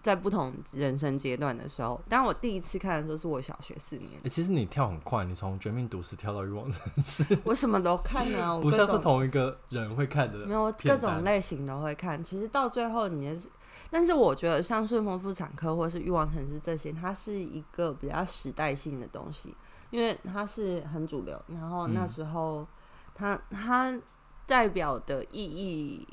[0.00, 4.20] 在不同人生阶段的时候，当然我第一次看的时候是我小学四年。
[4.22, 10.38] 欸，其实你跳很快，你从《绝命毒师》跳到《欲望城市》， 我什么都看啊， 不像是同一个人会看的。
[10.46, 12.22] 没有各种类型都会看。
[12.22, 13.48] 其实到最后，你也是，
[13.90, 19.54] 但是我觉得像《顺风妇产科》或是《欲望城市》这些，它是一个比较时代性的东西，
[19.90, 21.40] 因为它是很主流。
[21.48, 22.66] 然后那时候
[23.14, 23.56] 它，它
[23.90, 24.00] 它
[24.46, 26.06] 代表的意义。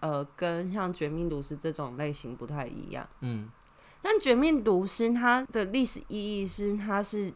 [0.00, 3.08] 呃，跟像《绝命毒师》这种类型不太一样。
[3.20, 3.48] 嗯，
[4.02, 7.32] 但《绝命毒师》它的历史意义是，它是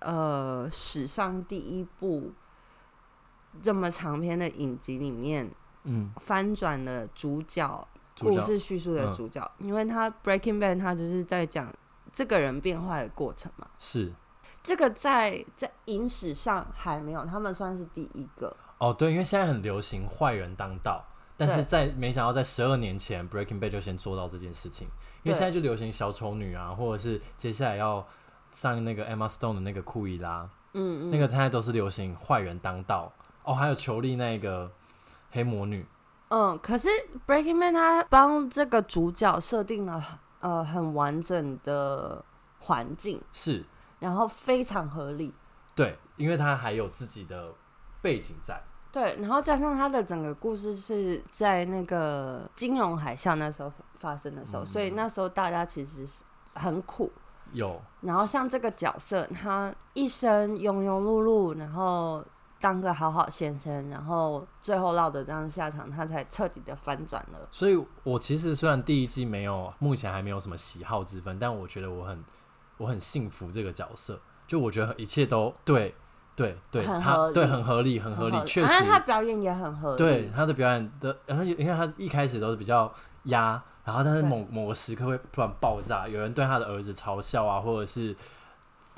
[0.00, 2.32] 呃史上第一部
[3.62, 5.50] 这么长篇的影集里面，
[5.84, 11.72] 嗯，翻转了主角故事叙述的主角，嗯、因为他《Breaking Bad》它就是在讲
[12.12, 13.66] 这个人变坏的过程嘛。
[13.78, 14.12] 是，
[14.62, 18.54] 这个在在影史上还没有，他们算是第一个。
[18.78, 21.04] 哦，对，因为现在很流行坏人当道。
[21.46, 24.86] 但是在没想到在十二年前，Breaking Bad 就先做到这件事情，
[25.24, 28.06] 因为现在就流行小丑女啊，或者是接下来要
[28.52, 33.12] 上那个 Emma Stone 的那个库伊拉，嗯嗯，那个现在都是流行坏人当道。
[33.42, 34.70] 哦，还有裘莉那个
[35.32, 35.84] 黑魔女，
[36.28, 36.88] 嗯，可是
[37.26, 42.24] Breaking Bad 他帮这个主角设定了呃很完整的
[42.60, 43.64] 环境，是，
[43.98, 45.34] 然后非常合理，
[45.74, 47.52] 对，因为他还有自己的
[48.00, 48.62] 背景在。
[48.92, 57.10] 对，然后加上他的整个故事是在那个金融海啸那时候发生的时候，嗯、所以那时候大家其实是很苦。
[57.52, 57.80] 有。
[58.02, 62.22] 然后像这个角色，他一生庸庸碌碌，然后
[62.60, 67.48] 当个好好先生，然后最后落得这样下场，他才彻底的翻转了。
[67.50, 72.22] 所以我其实虽然第一季没有，目前还没有什么喜好之分，但我觉得我很
[72.76, 74.20] 我很幸福这个角色。
[74.46, 75.94] 就我觉得一切都对
[76.34, 78.84] 对对，很合理他对很合理，很合理，确实。
[78.84, 79.98] 他表演也很合理。
[79.98, 82.92] 对他的表演的，然后因为他一开始都是比较
[83.24, 88.16] 压，然后但是某某个时刻会突然爆炸，有人对他的儿子嘲笑啊，或者是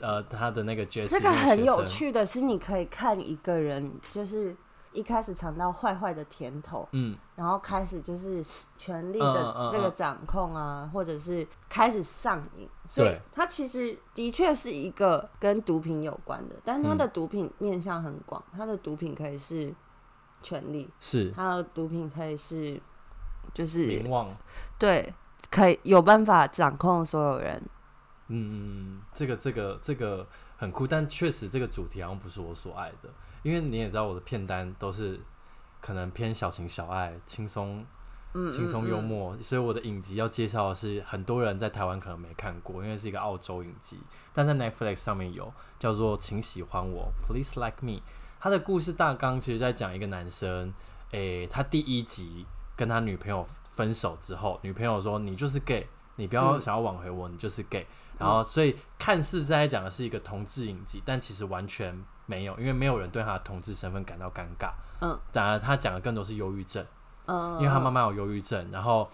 [0.01, 1.19] 呃他的那个角色。
[1.19, 4.57] 这个很有趣的是，你可以看一个人就是。
[4.95, 8.45] 一开始尝到坏坏的甜头，嗯，然后开始就是
[8.77, 19.75] 权力的这个掌控啊，嗯嗯嗯、或者是开始上瘾，所以它其实的确是一个跟毒品有关的，但它的毒品面向很广，它的毒品可以是
[20.43, 21.33] 权力，是。
[21.33, 22.81] 它的毒品可以是
[23.53, 24.29] 就是名望，
[24.79, 25.13] 对，
[25.51, 27.63] 可以有办法掌控所有人，
[28.29, 33.11] 嗯，这个这个这个很酷，但确实这个主题好像不是我所爱的。
[33.43, 35.21] 因为你也知道我的片单都是
[35.85, 37.85] 可能偏小情小爱、轻松、
[38.51, 44.01] 轻松幽默，所以我的影集要介绍的是很多人在台湾可能没看过，因为是一个澳洲影集，
[44.33, 48.01] 但在 Netflix 上面有叫做《请喜欢我》（Please Like Me）。
[48.41, 50.73] 他的故事大纲其实在讲一个男生，
[51.11, 55.87] 诶，他第一集跟他女朋友分手之后，女朋友说：“你就是 gay，
[56.17, 57.87] 你不要想要挽回我，你就是 gay。”
[58.19, 62.05] 然后，所以看似在讲的是一个同志影集，但其实完全。
[62.27, 64.73] 没有，因为没有人对他的同志身份感到尴尬。
[65.03, 66.83] 嗯，当然他讲的更多是忧郁症。
[67.27, 69.07] 嗯，因为他妈妈有忧郁症，然后，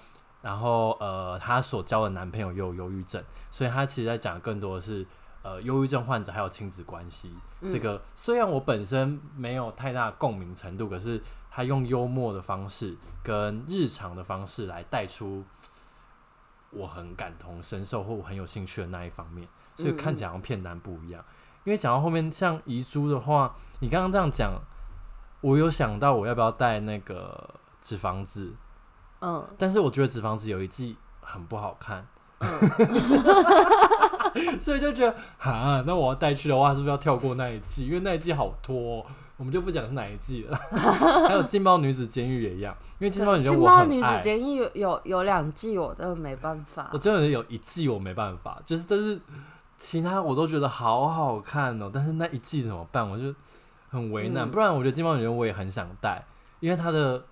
[0.42, 5.04] 然后呃，他所交的男朋友也有忧郁症，所以他其实在讲的更多的是
[5.42, 7.34] 呃，忧郁症患者还有亲子关系。
[7.62, 15.42] 嗯，这个虽然我本身没有太大共鸣程度，可是他用幽默的方式跟日常的方式来带出
[16.70, 21.24] 我很感同身受或我很有兴趣的那一方面，所以看起来好像片单不一样。
[21.64, 24.52] 因为讲到后面，像遗珠的话，你刚刚这样讲，
[25.42, 28.54] 我有想到我要不要带那个纸房子，
[29.20, 32.06] 嗯，但是我觉得纸房子有一季很不好看，
[32.38, 32.48] 嗯、
[34.58, 37.88] 所以就觉得啊，那我要带去的话，是不是要跳过那一季？
[37.88, 39.04] 因为那一季好拖，
[39.40, 40.56] 我们就不讲是哪一季了。
[41.26, 49.18] 还有《劲爆女子监狱》也一样，因为《劲爆女子监狱》我很爱，《劲爆女子监狱》有有有两季，我都没办法，我真的有一季我没办法，就是但是。
[49.82, 53.08] 其他我都觉得好好看哦，但是那一季怎么办？
[53.08, 53.34] 我就
[53.88, 54.46] 很为难。
[54.46, 56.22] 嗯、不然我觉得《金毛女人》我也很想带，
[56.60, 57.24] 因为她的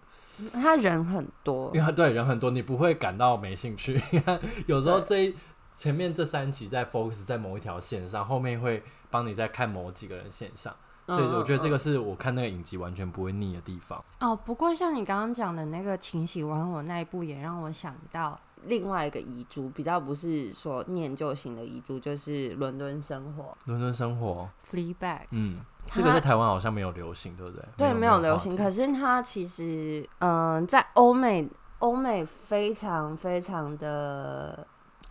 [0.55, 4.03] 他人很多，因为他对人很多，你不会感到没兴趣。
[4.67, 5.37] 有时候这一
[5.77, 10.75] 前面这三集在 focus 在某一条线上，后面会帮你再看某几个人线上，
[11.17, 14.03] 所以我觉得这个是我看那个影集完全不会腻的地方。
[14.21, 18.39] 哦，不过像你刚刚讲的那个《请喜欢我》那一部，也让我想到。
[18.65, 23.57] 另外一个遗珠比较不是说念旧型的遗珠，就是伦敦生活。
[23.67, 25.21] 伦敦生活，Fleabag。
[25.31, 27.65] 嗯，它这个在台湾好像没有流行，对不对？
[27.77, 28.57] 对，没有流行。
[28.57, 34.67] 可是它其实，嗯、呃，在欧美，欧美非常非常的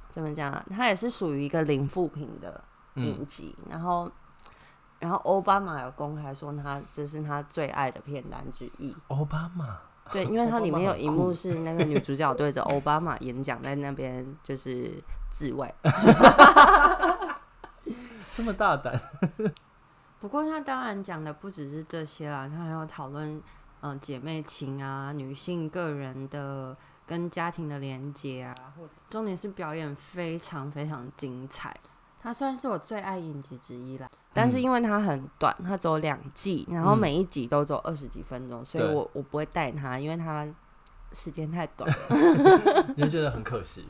[0.09, 0.65] 怎么讲啊？
[0.69, 2.61] 它也是属于一个零负评的
[2.95, 3.55] 影集。
[3.59, 4.11] 嗯、然后，
[4.99, 8.95] 然后奥巴马有公开说，他这是他最爱的片单之一。
[9.07, 9.77] 奥巴马。
[10.09, 14.93] 对，因为它里面有一幕是那个女主角对着奥巴马演讲，在那边就是
[15.29, 15.75] 自慰，
[18.31, 18.97] 这么大胆。
[20.21, 23.41] 不过他当然讲的不只是这些啦，他还有讨论
[23.81, 26.73] 嗯姐妹情啊，女性个人的
[27.05, 31.75] 跟家庭的连接啊，或者重点是表演非常非常精彩。
[32.27, 40.45] 它算是我最爱影集之一啦，但是因为它很短，它只有两季，然后每一集都只有二十几分钟，嗯、所以我我不会带它，因为它
[41.13, 41.89] 时间太短，
[42.97, 43.85] 你会觉得很可惜。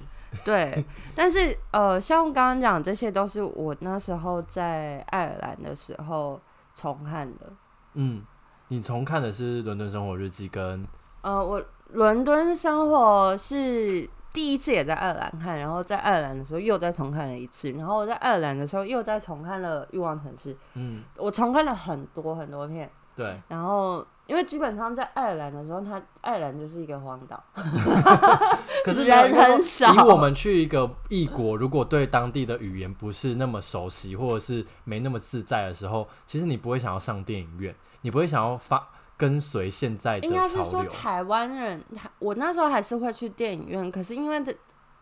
[0.46, 6.40] 对，但是呃，像刚刚讲，这些都是我那时候在爱尔兰的时候
[6.76, 7.52] 重看的。
[7.96, 8.22] 嗯，
[8.68, 10.88] 你重看的是《伦敦生活日记》跟
[11.22, 11.60] 呃，我
[11.94, 14.08] 《伦敦生活》是。
[14.34, 20.54] 第一次也在爱尔兰看，然后在爱尔兰的时候又再重看了一次，然后我在爱尔兰的时候又再重看了《欲望城市》。
[20.76, 22.90] 嗯，我重看了很多很多片。
[23.16, 23.36] 对。
[23.48, 27.44] 然后，因为基本上在爱尔兰的时候，它爱尔兰就是一个荒岛，
[28.86, 29.92] 可是人很少。
[29.92, 38.88] 以我们去一个异国，如果对当地的语言不是那么熟悉，或者是没那么自在的时候，其实你不会想要上电影院，你不会想要发。
[39.18, 41.84] 跟随现在的，应该是说台湾人，
[42.20, 44.56] 我那时候还是会去电影院，可是因为的，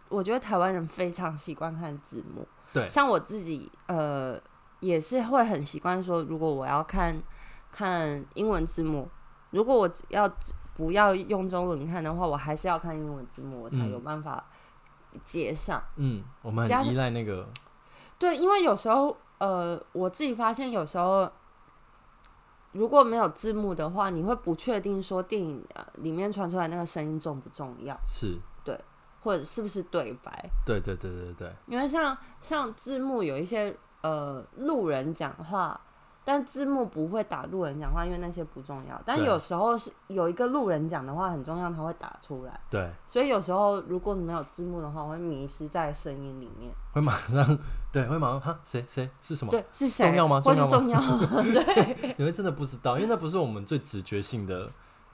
[0.08, 4.40] 我觉得台湾人非常习惯看字幕，对，像我自己，呃，
[4.80, 7.22] 也是会很习惯说，如果我要看
[7.74, 9.10] 看英文字幕，
[9.50, 10.32] 如果我要
[10.76, 14.46] 不要用中文看的话，我还是要看英文字幕，我才有办法
[15.26, 15.84] 接上。
[15.98, 17.50] 嗯，我们很依赖那个，
[18.18, 21.30] 对，因为有时候，呃，我自己发现有时候。
[22.76, 27.98] 如果没有字幕的话，你会不确定说电影里面传出来那个声音重不重要？
[28.06, 28.80] 是对，
[29.22, 30.50] 或者是不是对白？
[30.66, 31.52] 对对对对对。
[31.68, 35.80] 因为像像字幕有一些呃路人讲话。
[36.28, 39.00] 但字幕不会打路人讲话，因为那些不重要。
[39.06, 42.60] 但有时候是有一个路人讲的话很重要，他会打出来。
[42.68, 42.92] 对。
[43.06, 46.74] 所以有时候如果你没有字幕的话，我会迷失在声音里面。
[46.92, 47.58] 会马上
[47.94, 49.52] 对，会马上哈，谁谁是什么？
[49.52, 50.08] 对，是谁？
[50.08, 50.42] 重要吗？
[50.42, 50.72] 重要吗？
[50.72, 51.00] 重要。
[51.54, 52.16] 对。
[52.18, 54.68] 你会真的不知道，因为那不是我们最直觉性的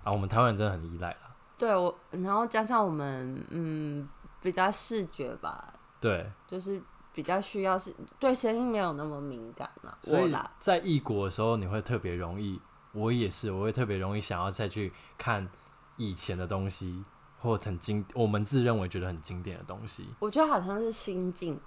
[0.06, 0.12] 啊。
[0.14, 1.18] 我们台湾人真的很依赖了。
[1.58, 4.08] 对我，然后加上我们嗯
[4.42, 5.74] 比较视觉吧。
[6.00, 6.26] 对。
[6.48, 6.82] 就是。
[7.14, 12.62] 比较需要是对声音没有那么敏感了，所以在异国的时候，你会特别容易。
[12.94, 15.48] 我也是，我会特别容易想要再去看
[15.96, 17.04] 以前的东西，
[17.40, 20.08] 或很经我们自认为觉得很经典的东西。
[20.20, 21.58] 我觉得好像是心境，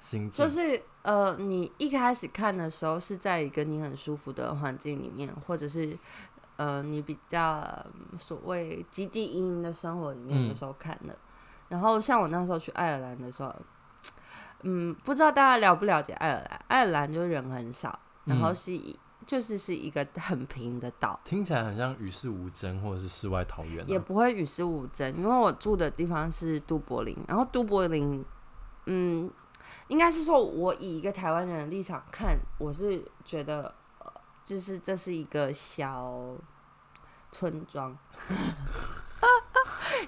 [0.00, 5.98] 心境就是呃，你一开始看的时候是在一个你很舒服的环境里面，或者是
[6.56, 7.62] 呃，你比较
[8.18, 11.12] 所谓汲汲营营的生活里面的时候看的。
[11.12, 11.18] 嗯、
[11.68, 13.54] 然后像我那时候去爱尔兰的时候。
[14.62, 16.64] 嗯，不知道大家了不了解爱尔兰？
[16.68, 23.86] 爱尔兰就是人很少，然后是一、嗯、就是是一个很平的岛，听起来很像与世无争，或者是世外桃源、啊。
[23.88, 28.24] 也不会与世无争，因为我住的地方是都柏林，然后都柏林，
[28.86, 29.30] 嗯，
[29.88, 34.12] 应该是说，我以一个台湾人的立场看，我是觉得，呃，
[34.44, 36.36] 就是这是一个小
[37.32, 37.96] 村庄。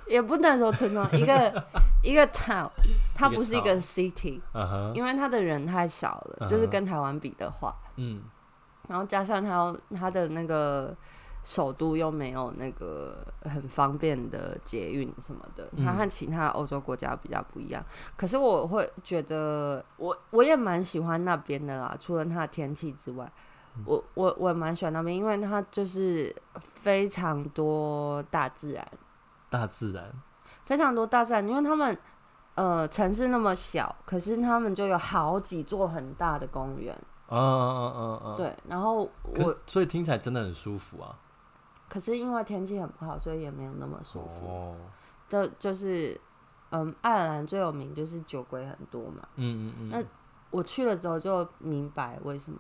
[0.06, 1.64] 也不能说村庄，一个
[2.02, 2.70] 一个 town，
[3.14, 4.40] 它不是一个 city，
[4.94, 8.22] 因为它的人太少了，就是跟台湾比的话，嗯，
[8.88, 10.96] 然后加上它它的那个
[11.42, 17.85] 首都又没有那个很方便的捷运什么的，它和其他欧洲国家比较不一样。
[18.16, 23.31] 可是我会觉得，我我也蛮喜欢那边的啦，除了它的天气之外，
[23.85, 28.87] 我我我蛮喜欢那边，因为它就是非常多大自然。
[29.51, 30.12] 大自然。
[30.64, 31.98] 非常多，大自然，因为他们
[32.54, 36.96] 呃城市那么小，可是他们就有好几座很大的公园。
[37.28, 38.54] 嗯嗯嗯嗯，对。
[38.68, 41.16] 然后我所以听起来真的很舒服啊。
[41.88, 44.46] 可是因为天气很不好，所以也没有那么舒服。
[44.46, 44.76] 哦。
[45.28, 46.20] 就就是
[46.70, 49.22] 嗯，爱尔兰最有名就是酒鬼很多嘛。
[49.36, 49.90] 嗯嗯嗯。
[49.90, 50.02] 那
[50.50, 52.58] 我去了之后就明白为什么，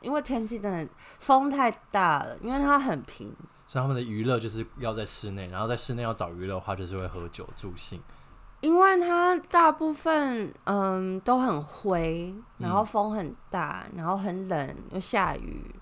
[0.00, 3.34] 因为天气真的风太大了，因为它很平。
[3.66, 8.00] 所以他们的娱乐就是要在室内，然后在室内要找娱乐的话，就是会喝酒助兴。
[8.60, 15.74] 因为它大部分嗯都很灰，然后风很大，然后很冷又下雨，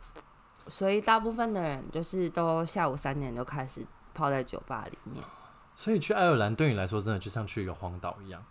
[0.69, 5.23] 所以大部分的人就是都下午三点就开始泡在酒吧里面。
[5.75, 8.43] 所以去爱尔兰对你来说，真的就像去一个荒岛一样。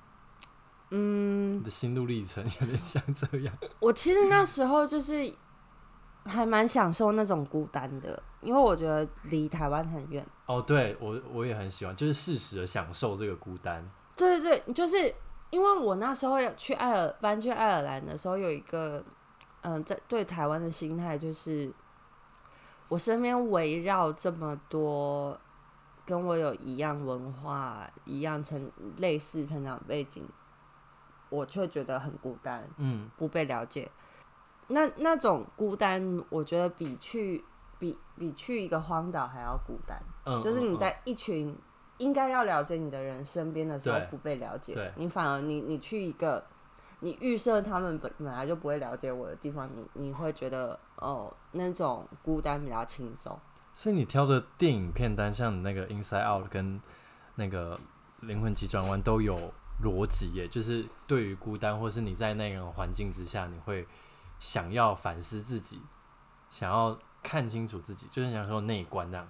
[0.92, 3.54] 嗯，你的心路历程有点像这样。
[3.80, 5.34] 我其实那时候就是。
[6.28, 10.26] 还蛮享受那种孤单的，因为我觉得离台湾很远。
[10.48, 13.88] 哦，对，我我也很喜欢，就是适时的享受这个孤单。
[14.16, 15.14] 对对对，就是
[15.50, 19.04] 因为我那时候要去爱尔搬去爱尔兰的时候，有一个
[19.62, 21.72] 嗯、呃，在对台湾的心态，就是
[22.88, 25.40] 我身边围绕这么多
[26.06, 30.24] 跟我有一样文化、一样成类似成长背景，
[31.30, 33.92] 我却觉得很孤单，嗯，不被了解。
[34.68, 37.44] 那那种孤单，我觉得比去
[37.78, 40.02] 比比去一个荒岛还要孤单。
[40.26, 41.56] 嗯，就是你在一群
[41.98, 46.46] 应该要了解你的人身边的时候不被了解，你反而你你去一个
[47.00, 53.38] 你预设他们本本来就不会了解我的地方，你你会觉得哦那种孤单比较轻松。
[53.74, 56.82] 所以你挑的电影片单，像你那个《Inside Out》跟
[57.36, 57.76] 那个
[58.22, 59.54] 《灵魂急转弯》都有
[59.84, 63.88] 逻辑耶，就是对于孤单或是你在那个环境之下，你会。
[64.38, 65.82] 想要反思自己，
[66.50, 69.30] 想要看清楚自己，就是想说内观那样。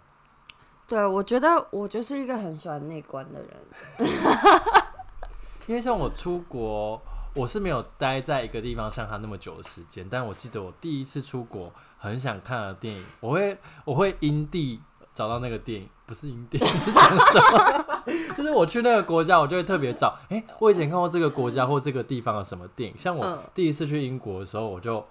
[0.88, 3.50] 对，我觉得我就是一个很喜欢内观的人。
[5.67, 7.02] 因为像我出国，
[7.34, 14.80] 我是没有待在一个地方像他那么久的时间，但我记得我第一次出国，很想看的电影，我会我会因地
[15.12, 17.86] 找到那个电影，不是因地 想什么，
[18.38, 20.15] 就是我去那个国家，我就会特别找。
[20.30, 22.95] 哎、欸，我以前看过这个国家或这个地方的什么电影？
[22.95, 25.04] 像我第一次去英国的时候，我就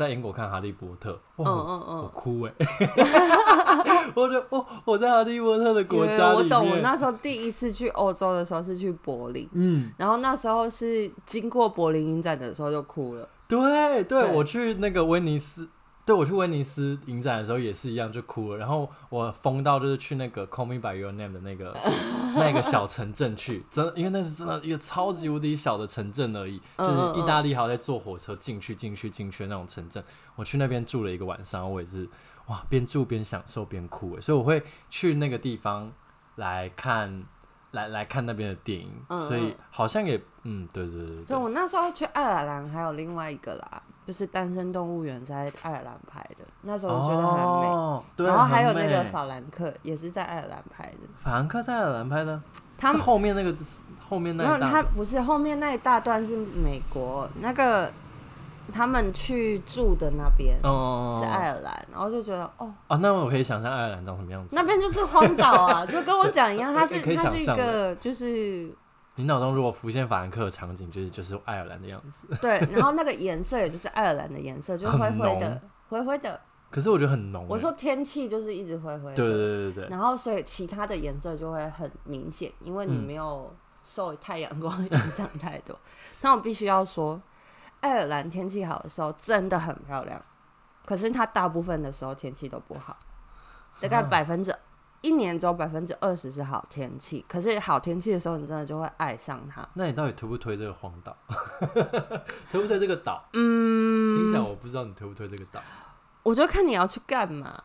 [0.00, 2.66] 在英国看《哈利波特》，嗯嗯嗯，我哭哎、欸，
[4.16, 6.70] 我就哦，我在哈利波特的国家里面，我懂。
[6.70, 13.28] 我那时候第一次去欧洲的时候是去柏林，嗯，然后那时候是经过柏林影展的时候就哭了。
[13.46, 15.68] 对对，对，我去那个威尼斯。
[16.10, 18.58] 对，我去威尼斯影展的时候也是一样，就哭了。
[18.58, 21.72] 然后我疯到就是去那个《Call Me by Your Name》的那个
[22.34, 30.02] 那个小城镇去，真的，因为那是真的一个超级无敌小的城镇而已，就是意大利还要在坐火车进去进去进去的那种城镇。
[30.34, 32.08] 我去那边住了一个晚上，我也是
[32.46, 34.20] 哇，边住边享受边哭。
[34.20, 35.92] 所以我会去那个地方
[36.34, 37.22] 来看，
[37.70, 38.90] 来来看那边的电影。
[39.28, 41.24] 所以好像也嗯，对对对对。
[41.26, 43.80] 对，我那时候去爱尔兰还有另外一个啦。
[44.10, 47.68] 就是《单身动物园》在爱尔兰拍的，那时候我觉得很美。
[47.68, 50.98] 哦、对，然后还有那个法兰克也是在爱尔兰拍的。
[51.16, 52.42] 法兰克在爱尔兰拍的，
[52.76, 53.54] 他们后面那个
[54.08, 57.88] 后面那一大他不是后面那一大段是美国那个。
[58.72, 64.54] 他们去住的那边是爱尔兰，然后就觉得哦啊，那我可以想象爱尔兰长什么样子。
[64.56, 68.72] 那边就是荒岛啊， 就跟我讲一样，它是它是一个就是。
[69.16, 72.26] 你脑中如果浮现法兰克的场景，就是就是爱尔兰的样子。
[72.40, 76.40] 对，然后那个颜色也就是爱尔兰的颜色，就是灰灰的，灰灰的。
[76.70, 77.46] 可是我觉得很浓。
[77.48, 79.16] 我说天气就是一直灰灰的。
[79.16, 79.88] 对对对对对。
[79.88, 85.78] 然后所以其他的颜色就会很明显，因为你没有受太阳光影响太多。
[86.22, 87.20] 那我必须要说。
[87.82, 90.22] 爱尔兰天气好的时候真的很漂亮，
[90.84, 92.94] 可是它大部分的时候天气都不好，
[93.80, 94.54] 大概百分之
[95.00, 97.24] 一年只有百分之二十是好天气。
[97.28, 99.66] 可是好天气的时候，你真的就会爱上它。
[99.74, 101.16] 那你到底推不推这个荒岛？
[102.50, 103.24] 推不推这个岛？
[103.32, 105.60] 嗯，听起来我不知道你推不推这个岛。
[106.22, 107.62] 我就看你要去干嘛。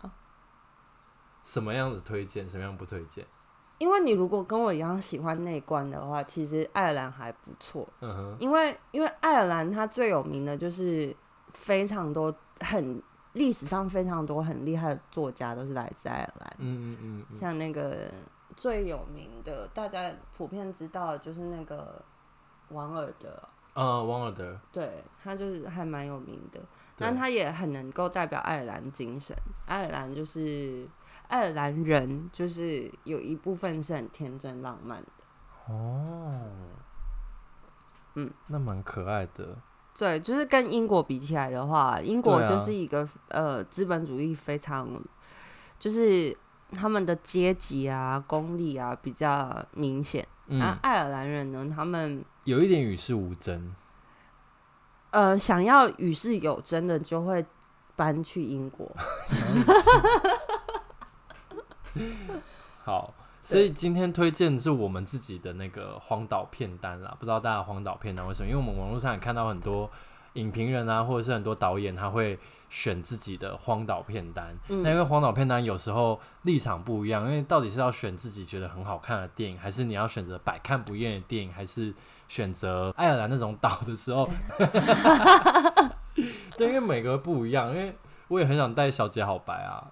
[1.44, 2.50] 什么样子推荐？
[2.50, 3.26] 什么样不推荐？
[3.78, 7.86] 因为你如果跟我一样喜欢内观的话，其实爱尔兰还不错。
[8.00, 8.38] 嗯哼。
[8.40, 11.14] 因为因为爱尔兰它最有名的就是
[11.54, 13.04] 非常多很
[13.36, 16.56] 历史上非常多很厉害的作家都是来自爱尔兰。
[16.58, 17.38] 嗯嗯嗯。
[17.38, 18.12] 像那个
[18.58, 22.04] 最有名的，大家普遍知道的就是那个
[22.70, 23.42] 王尔德。
[23.74, 24.60] 啊，王尔德。
[24.72, 26.60] 对，他就是还蛮有名的，
[26.98, 29.36] 但他也很能够代表爱尔兰精神。
[29.68, 30.88] 爱尔兰就是。
[31.28, 35.10] 爱尔兰人就是有一部分是很天真浪漫的
[35.68, 36.40] 哦，
[38.14, 39.58] 嗯，那蛮可爱的。
[39.98, 44.90] 对，就是跟英国比起来的话，英国就是一个、啊、呃资本主义非常，
[45.80, 46.36] 就是
[46.72, 50.28] 他们的阶级啊、功利啊比较明显。
[50.48, 53.74] 嗯，而爱尔兰人呢，他们有一点与世无争。
[55.12, 57.46] 呃，想要与世有争的，就会
[57.96, 58.92] 搬去英国。
[62.84, 63.14] 好，
[63.46, 67.16] 所以今天推荐是我们自己的那个荒岛片单啦。
[67.20, 68.50] 不知道大家荒岛片单为什么？
[68.50, 69.88] 因为我们网络上也看到很多
[70.34, 72.40] 影评人啊，或者是很多导演，他会
[72.70, 74.58] 选自己的荒岛片单。
[74.68, 81.94] 那、嗯、因为荒岛片单有时候立场不一样，因为到底是要选自己觉得很好看的电影，还是你要选择百看不厌的电影，还是
[82.28, 84.28] 选择爱尔兰那种岛的时候？
[86.58, 87.96] 对， 因为每个不一样，因为。
[88.28, 89.86] 我也很想带小姐好白啊，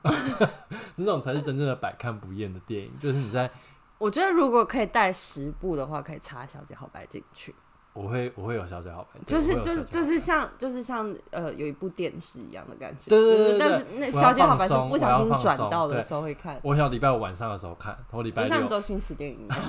[0.97, 2.91] 这种才是真正的百看不厌的电影。
[2.99, 3.49] 就是你在，
[3.97, 7.53] 我觉得如果可以带十部的话，可以插小姐好白进去。
[7.93, 13.07] 我会，我会有小姐好白，就是就是就是像就是像呃有一部电视一样的感觉。
[13.07, 16.59] 对对对，对，但是那小姐好白是不小心转到的时候会看。
[16.63, 19.47] 我想礼拜五晚上的时候看，我礼拜六就像周星驰电影。
[19.47, 19.61] 然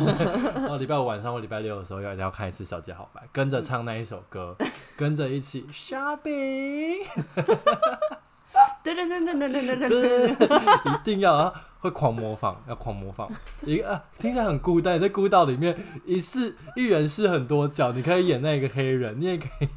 [0.70, 4.56] 后礼拜五晚上或礼拜六的时候要一定要看一次小姐好白，跟着唱那一首歌，
[4.96, 7.06] 跟着一起 shopping。
[8.84, 11.52] 对对对对对对对对，一定要啊！
[11.80, 13.28] 会狂模仿，要狂模仿。
[13.62, 15.00] 一个啊，听起来很孤单。
[15.00, 19.68] 在孤岛里面，一是一人饰很多角，你可以演那个黑人，你也可以。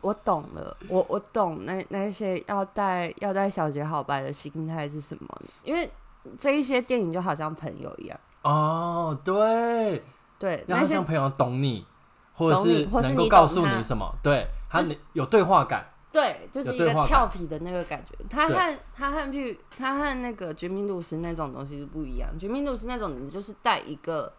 [0.00, 5.42] 我懂了，我我懂那那些要带要带小姐好白的心态是什么？
[5.64, 5.90] 因为
[6.38, 8.18] 这一些电影就好像朋友一样。
[8.42, 10.02] 哦，对
[10.38, 11.84] 对，要像朋友懂你，
[12.32, 14.08] 或者是能够告诉你什么？
[14.22, 15.89] 对，他有对话感。
[16.12, 18.16] 对，就是一个俏皮的那个感觉。
[18.28, 22.28] 他和他和譬如他和那个《绝命毒师》那种东西是不一样。
[22.38, 24.32] 《绝命毒师》那种你就是带一个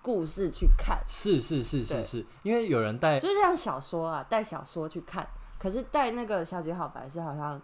[0.00, 5.28] 故事去看，是是是是是，因为有人带，就是像小说啊，带小说去看。
[5.58, 7.60] 可是带那个小姐好白是好像，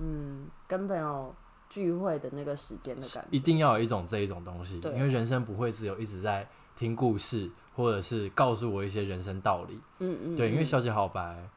[0.00, 1.32] 嗯，跟朋友
[1.70, 4.80] 聚会的那个时间的感觉，一定要有一种这一种东西。
[4.80, 9.80] 对，因为人生不会只有一直在听故事，或者是告诉我一些人生道理。
[10.00, 11.48] 嗯嗯，对，因为小姐好白。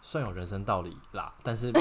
[0.00, 1.80] 算有人生道理啦，但是没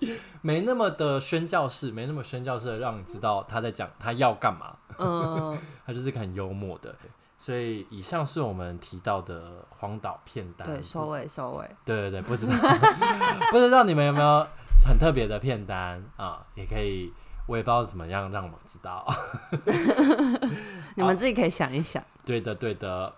[0.42, 4.76] 没那么的宣教式，没那么宣教式的让你知道他在讲他要干嘛。
[4.98, 6.94] 嗯， 他就是个很幽默的。
[7.36, 10.68] 所以以上是我们提到的荒岛片单。
[10.68, 11.68] 对，收尾收尾。
[11.84, 12.52] 对对对，不知道
[13.50, 14.46] 不知道你们有没有
[14.86, 16.44] 很特别的片单啊？
[16.54, 17.10] 也可以，
[17.46, 19.06] 我也不知道怎么样让我们知道。
[20.94, 22.04] 你们自己可以想一想。
[22.24, 23.12] 对的对的。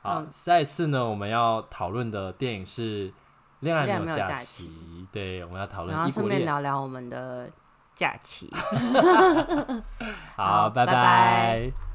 [0.00, 3.10] 好，下一次呢，我们要讨论的电影是
[3.60, 4.68] 《恋爱没有假期》。
[5.12, 7.50] 对，我们要讨论，然后顺便聊聊我们的
[7.94, 8.50] 假期。
[10.36, 10.92] 好，拜拜。
[10.92, 11.87] 拜拜。